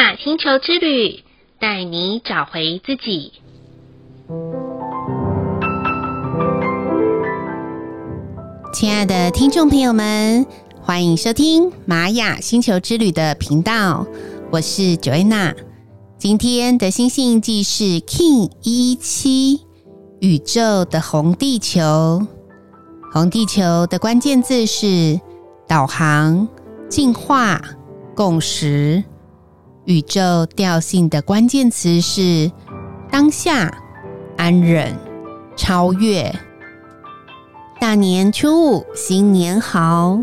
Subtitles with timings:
[0.00, 1.22] 雅星球之旅，
[1.60, 3.34] 带你找回自己。
[8.72, 10.46] 亲爱的听众朋友们，
[10.80, 14.06] 欢迎收听玛雅星球之旅的频道，
[14.50, 15.54] 我是 Joanna。
[16.16, 19.60] 今天的星星记是 King 一七，
[20.20, 22.26] 宇宙的红地球。
[23.12, 25.20] 红地球的关键字是
[25.68, 26.48] 导航、
[26.88, 27.60] 进化、
[28.16, 29.04] 共识。
[29.86, 32.50] 宇宙调性的关键词是
[33.10, 33.82] 当下、
[34.36, 34.94] 安忍、
[35.56, 36.32] 超越。
[37.80, 40.20] 大年初五，新年好！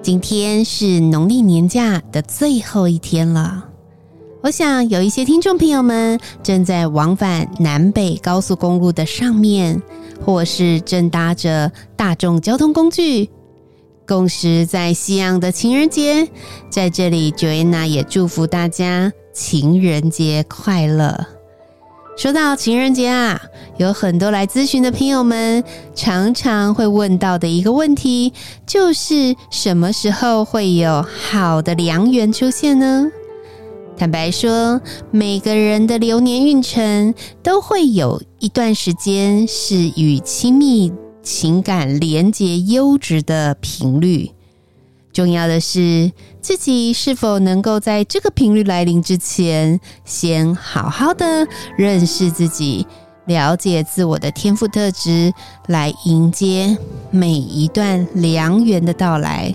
[0.00, 3.66] 今天是农历年假的最后一天了。
[4.40, 9.82] 我想有一些听众朋友们正在往返南北高速公路的上面，
[10.24, 13.28] 或是正搭着大众交通工具。
[14.08, 16.26] 共识在西洋的情人节，
[16.70, 21.26] 在这里，Joanna 也祝福大家情人节快乐。
[22.16, 23.38] 说到情人节啊，
[23.76, 25.62] 有很多来咨询的朋友们
[25.94, 28.32] 常常会问到的一个问题，
[28.66, 33.06] 就是什么时候会有好的良缘出现呢？
[33.96, 40.90] 坦白说，每个人的流年运程都会有一段时间是与亲密。
[41.28, 44.30] 情感连接优质的频率，
[45.12, 52.86] 重要的是自己是否能够在这个频率来临之前，先好好的认识自己，
[53.26, 55.30] 了解自我的天赋特质，
[55.66, 56.74] 来迎接
[57.10, 59.54] 每一段良缘的到来。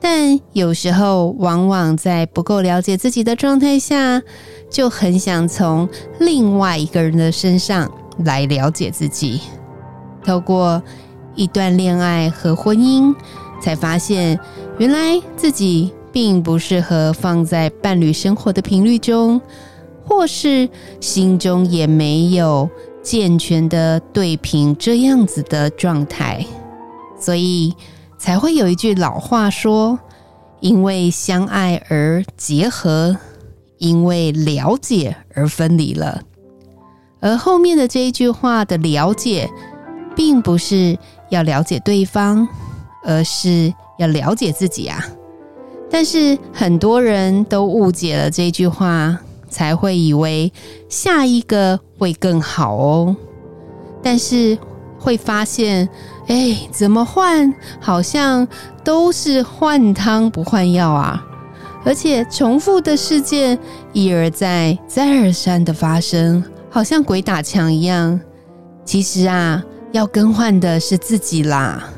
[0.00, 4.20] 但有时候，往往在不够了解自己的状态下，
[4.68, 5.88] 就很想从
[6.18, 7.88] 另外一个人的身上
[8.24, 9.40] 来了解自己。
[10.24, 10.82] 透过
[11.34, 13.14] 一段恋爱和婚姻，
[13.62, 14.38] 才发现
[14.78, 19.40] 原来自己并不适合放在伴侣生活的频率中，
[20.04, 20.68] 或是
[21.00, 22.68] 心中也没有
[23.02, 26.44] 健全的对频这样子的状态，
[27.18, 27.74] 所以
[28.18, 29.98] 才会有一句老话说
[30.60, 33.16] ：“因为相爱而结合，
[33.78, 36.22] 因为了解而分离了。”
[37.20, 39.48] 而后面的这一句话的了解。
[40.20, 40.98] 并不是
[41.30, 42.46] 要了解对方，
[43.02, 45.02] 而是要了解自己啊！
[45.90, 50.52] 但是很多人都误解了这句话，才会以为
[50.90, 53.16] 下一个会更好哦。
[54.02, 54.58] 但是
[54.98, 55.88] 会发现，
[56.26, 58.46] 哎，怎么换好像
[58.84, 61.24] 都是换汤不换药啊！
[61.82, 63.58] 而且重复的事件
[63.94, 68.20] 一而再、再而三的发生，好像鬼打墙一样。
[68.84, 69.64] 其实啊。
[69.92, 71.88] 要更换的是自己啦，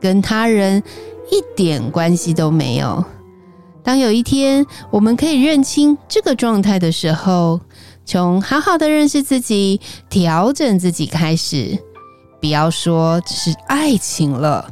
[0.00, 0.82] 跟他人
[1.30, 3.04] 一点关系都没有。
[3.82, 7.58] 当有一天我们可以认清这个状态的时候，
[8.04, 11.78] 从好好的认识自己、调整自己开始，
[12.40, 14.70] 不要说是爱情了，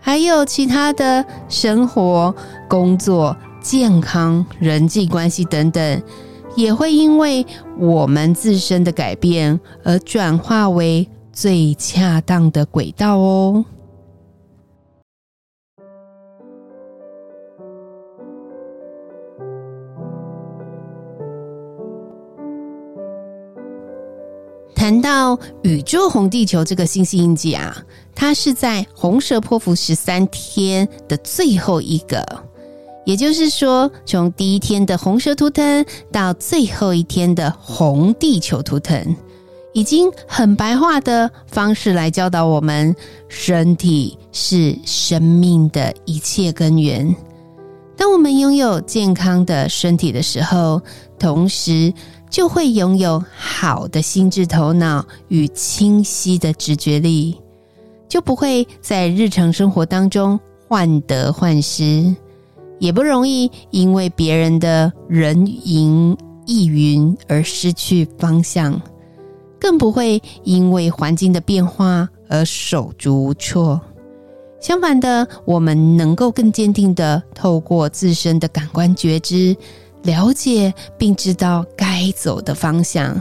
[0.00, 2.34] 还有其他的生活、
[2.68, 6.02] 工作、健康、人际关系等等，
[6.56, 7.46] 也会因为
[7.78, 11.08] 我们自身的改变而转化为。
[11.36, 13.62] 最恰当的轨道哦。
[24.74, 32.24] 谈到宇宙红地球这个星系印记啊，它是在红蛇波符十三天的最后一个，
[33.04, 39.14] 也就是说，从第一天的红蛇图腾到最后一天的红地球图腾。
[39.76, 42.96] 已经很白话的方式来教导我们，
[43.28, 47.14] 身体是生命的一切根源。
[47.94, 50.80] 当我们拥有健康的身体的时候，
[51.18, 51.92] 同时
[52.30, 57.36] 就会拥有好的心智头脑与清晰的直觉力，
[58.08, 62.16] 就不会在日常生活当中患得患失，
[62.78, 68.80] 也不容易因为别人的人云亦云而失去方向。
[69.66, 73.80] 更不会因为环境的变化而手足无措。
[74.60, 79.56] 相反的，我们能够更坚定地透过自身的感官觉知，
[80.04, 83.20] 了解并知道该走的方向。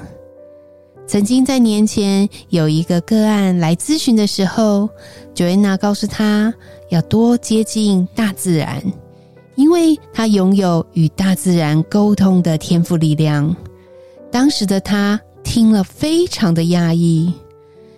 [1.07, 4.87] 曾经在年前有一个个案来咨询的时候
[5.33, 6.53] ，Joanna 告诉他
[6.89, 8.83] 要多接近大自然，
[9.55, 13.55] 因为他拥有与大自然沟通的天赋力量。
[14.31, 15.19] 当时的他。
[15.45, 17.31] 听了非常的讶异。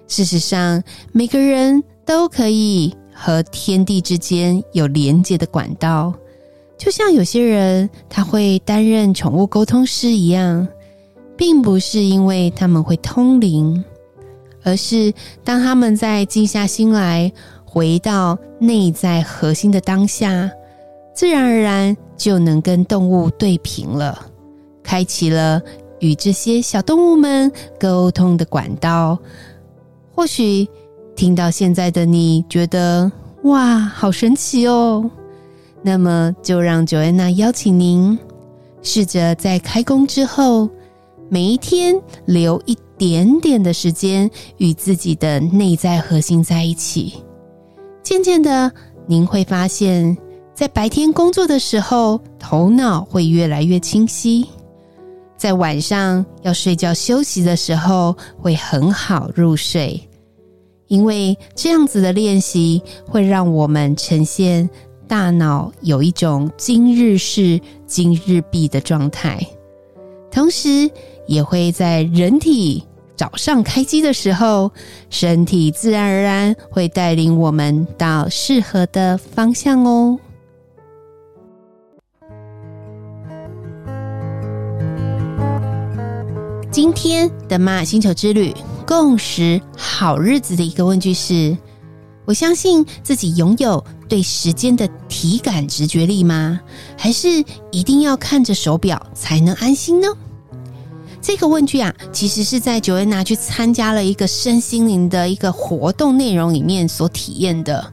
[0.07, 6.13] 事实上，每个人都可以和天地之间有连接的管道，
[6.77, 10.67] 就像有些人他会担任宠物沟通师一样，
[11.35, 13.83] 并不是因为他们会通灵，
[14.63, 15.11] 而是
[15.43, 17.31] 当他们在静下心来，
[17.65, 20.49] 回到内在核心的当下，
[21.13, 24.25] 自然而然就能跟动物对平了，
[24.83, 25.61] 开启了
[25.99, 29.17] 与这些小动物们沟通的管道。
[30.13, 30.67] 或许
[31.15, 33.11] 听到现在的你觉得
[33.43, 35.09] 哇，好神奇哦！
[35.83, 38.17] 那么，就让 Joanna 邀请您，
[38.81, 40.69] 试着在开工之后，
[41.29, 41.95] 每一天
[42.25, 47.23] 留一点点的时间与自己的内在核心在一起。
[48.01, 48.71] 渐渐的，
[49.05, 50.17] 您会发现，
[50.53, 54.45] 在白天工作的时候，头脑会越来越清晰；
[55.37, 60.01] 在晚上要睡觉休息的时候，会很好入睡。
[60.87, 64.69] 因为这样子的练习，会让我们呈现。
[65.07, 69.39] 大脑有一种今日事今日毕的状态，
[70.29, 70.91] 同时
[71.27, 72.83] 也会在人体
[73.15, 74.69] 早上开机的时候，
[75.09, 80.19] 身体自然而然会带领我们到适合的方向哦。
[86.87, 88.55] 今天的玛雅星球之旅
[88.85, 91.57] 共识好日子的一个问句是。
[92.23, 96.61] 我相信自己拥有对时间的体感直觉力吗？
[96.97, 100.07] 还是一定要看着手表才能安心呢？
[101.21, 107.91] 这个问句啊，其实是在 Joanna 去参加了一个身心灵的一个活动内容里面所体验的。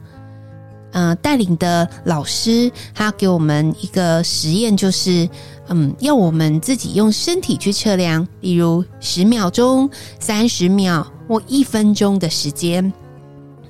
[0.95, 5.29] 呃，带领的老师他给我们一个实验，就是
[5.67, 9.89] 嗯，要我们自己用身体去测量，例如十秒钟、
[10.21, 12.93] 三十秒或一分钟的时间。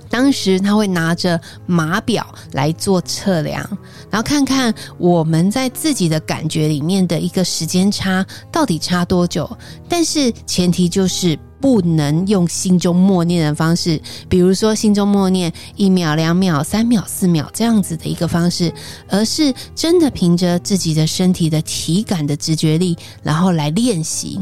[0.07, 3.67] 当时他会拿着码表来做测量，
[4.11, 9.49] 然后看看我们在自己的感觉里面的一个时间差到底差多久。
[9.89, 13.99] 但是前提就是不能用心中默念的方式，
[14.29, 18.73] 比如说心中默念一秒、两秒、三秒、四秒这样子的一个方式，
[19.07, 24.39] 而是真的凭着自己的身体的体感的直觉力，然后来练习。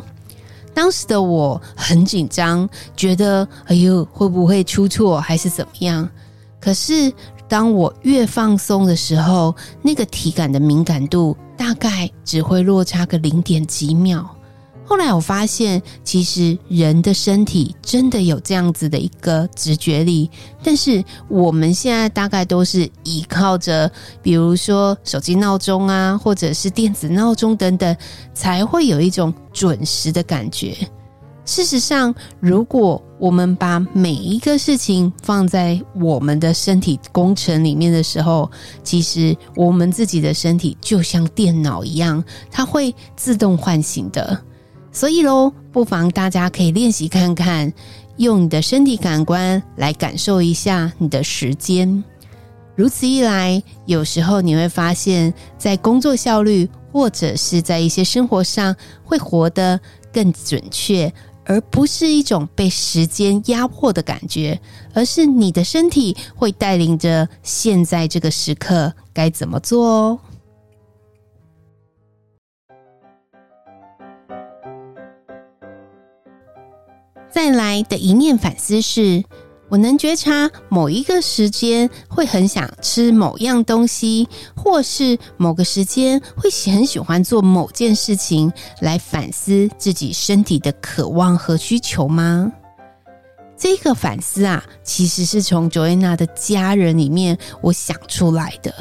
[0.74, 2.68] 当时的我很紧张，
[2.98, 6.10] 觉得哎呦会不会出错还是怎么样？
[6.60, 7.14] 可是
[7.48, 14.33] 当我越放松的时候，那个体感的敏感度大概只会落差个零点几秒。
[14.86, 20.30] 后来我发现，其实人的身体真的有这样子的一个直觉力，
[20.62, 23.90] 但是我们现在大概都是依靠着，
[24.22, 27.96] 比如说手机闹钟啊，或者是电子闹钟等等，
[28.34, 30.76] 才会有一种准时的感觉。
[31.46, 38.50] 事实上，如果我们把每一个事情放在我们的身体工程里面的时候，
[38.84, 44.40] 其实我们自己的身体就像电脑一样，它会自动唤醒的。
[44.94, 47.74] 所以喽，不妨大家可以练习看看，
[48.18, 52.04] 用你的身体感官来感受一下你的时间。
[52.76, 59.80] 如此一来，有时候你会发现，在工作效率或者是在一些生活上，会活得
[60.12, 61.12] 更准确，
[61.46, 64.60] 而不是一种被时间压迫的感觉，
[64.94, 70.20] 而是你的身体会带领着现在这个时刻该怎么做哦。
[77.54, 79.24] 来的一念反思是，
[79.70, 92.52] 我能觉察某一个时间会很想吃某样东西，或是某个时间会很喜欢做某件事情，来反思自己身体的渴望和需求吗？
[93.58, 98.74] 这个反思啊，其实是从 Joanna 的家人里面我想出来的，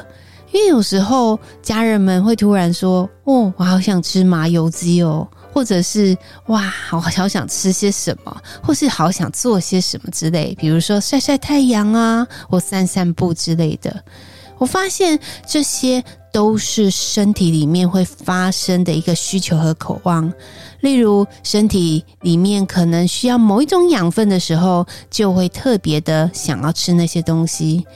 [0.50, 6.16] 因为有时候家人们会突然说：“哦，我好想吃麻油鸡哦。”或者是
[6.47, 14.02] 哇，好好想吃些什么，或是好想做些什么之类，比如说晒晒太阳啊，或散散步之类的。
[14.59, 20.32] 我发现这些都是身体里面会发生的一个需求和渴望。
[20.80, 27.87] 例如，身体里面可能需要某一种养分的时候，就会特别的想要吃那些东西。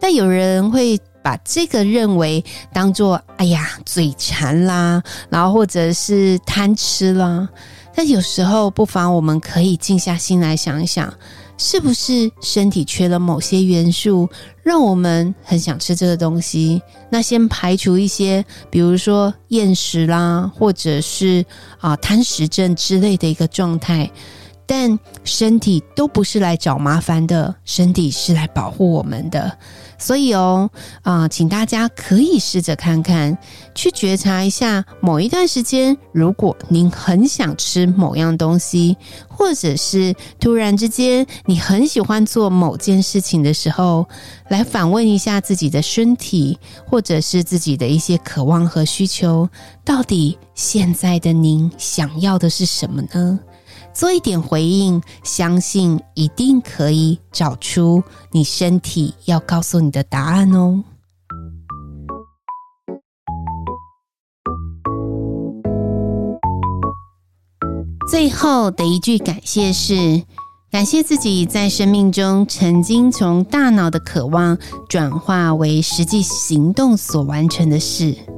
[0.00, 0.98] 但有人会。
[1.24, 7.48] 把这个认为当做哎呀嘴馋啦，然后或者是贪吃啦。
[7.94, 11.14] 但有时候不妨我们可以静下心来想一想，
[11.56, 14.28] 是不是身体缺了某些元素，
[14.62, 16.82] 让我们很想吃这个东西？
[17.08, 21.42] 那先排除一些，比如说厌食啦，或者是
[21.80, 24.10] 啊贪食症之类的一个状态。
[24.66, 29.58] 但身体都不是来找麻烦的，身体是来保护我们的。
[29.96, 30.68] 所以哦，
[31.02, 33.38] 啊、呃，请大家可以试着看看，
[33.74, 38.96] 去觉察一下某一段时间，如果您很想吃某样东西，
[39.28, 44.06] 或者是突然之间你很喜欢做某件事情的时候，
[44.48, 49.48] 来反问一下自己的身体，或者是自己的一些渴望和需求，
[49.84, 53.38] 到底现在的您想要的是什么呢？
[53.94, 60.82] 做一点回应，相信一定可以找出你身体要告诉你的答案哦。
[68.10, 70.24] 最后的一句感谢是：
[70.70, 74.58] 感谢自己在生命中曾经从大脑的渴望
[74.88, 78.33] 转化为实际行动所完成的事。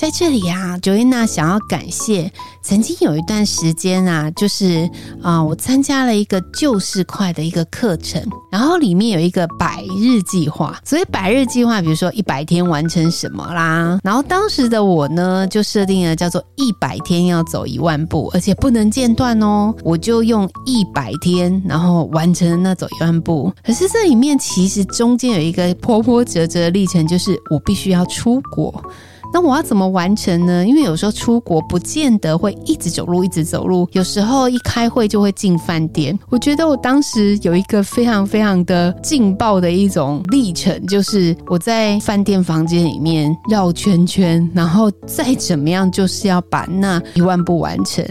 [0.00, 4.88] 在这里啊，Joanna 想要感谢曾经有一段时间啊，就是
[5.22, 8.18] 啊、我参加了一个就是快的一个课程，
[8.50, 10.80] 然后里面有一个百日计划。
[10.86, 19.74] 所以百日计划，比如说一百天完成什么啦，然后当时的我呢，就设定了叫做一百天要走一万步，而且不能间断哦。
[19.84, 23.52] 我就用一百天，然后完成那走一万步。
[23.62, 28.82] 可是这里面其实中间有一个波波折折的历程，就是我必须要出国。
[29.32, 30.66] 那我要怎么完成呢？
[30.66, 33.88] 因为有时候出国不见得会一直走路，一直走路。
[33.92, 36.18] 有时候一开会就会进饭店。
[36.28, 48.04] 我觉得我当时有一个非常非常的劲爆的一种历程，就是我在饭店房间里面绕圈圈，然后再怎么样，就是要把那一万步完成。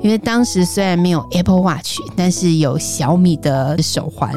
[0.00, 4.32] 因为当时虽然没有 Apple Watch，但是有小米的手环，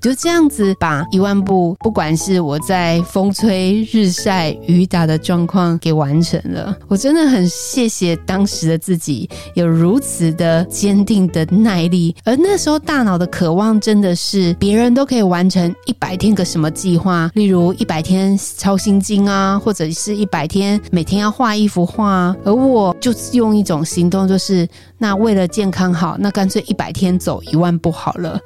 [0.00, 6.76] 就这样子把一万步，不管是我在风吹日晒雨打的状况给完成了。
[6.88, 24.68] 我真的很谢谢当时的自己有如此的坚定的耐力，而那时候大脑的渴望真的是别人都可以完成一百天个什么计划，例如一百天抄心经啊，或者是一百天每天要画一幅画，而我就用一种行动，就是。
[24.98, 28.38] 那为了健康好，那干脆一百天走一万步好了。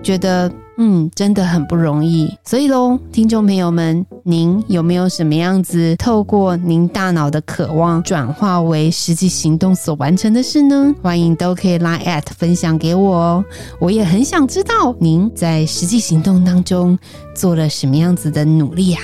[0.00, 2.36] 觉得嗯，真的很不容易。
[2.44, 10.92] 所以喽，听众朋友们，您有没有什么样子透过您大脑的渴望转化为实际行动所完成的事呢？
[11.00, 13.44] 欢迎都可以来 at 分享给我哦。
[13.78, 16.98] 我也很想知道您在实际行动当中
[17.36, 18.98] 做了什么样子的努力呀。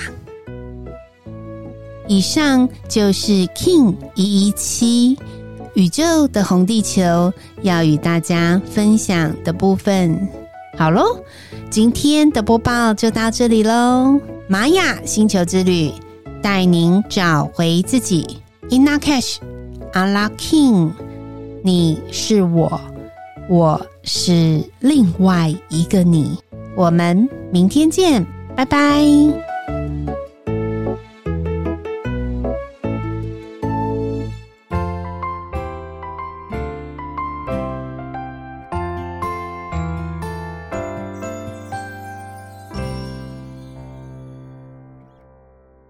[2.09, 5.17] 以上就是 King 一一七。
[5.75, 10.29] 宇宙的红地球要与大家分享的部分，
[10.79, 11.23] 好喽，
[11.69, 14.19] 今天的播报就到这里喽。
[14.49, 15.93] 玛雅星球之旅
[16.43, 18.39] 带您找回自己
[18.71, 19.37] ，Inna Cash
[19.93, 20.93] Ala King，
[21.63, 22.81] 你是我，
[23.49, 26.39] 我是另外一个你，
[26.77, 29.50] 我们明天见，拜拜。